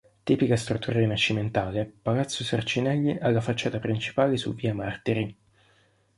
Tipica 0.23 0.55
struttura 0.55 0.97
rinascimentale, 0.97 1.85
Palazzo 2.01 2.43
Sarcinelli 2.43 3.19
ha 3.21 3.29
la 3.29 3.39
facciata 3.39 3.77
principale 3.77 4.35
su 4.35 4.55
via 4.55 4.73
Martiri. 4.73 5.37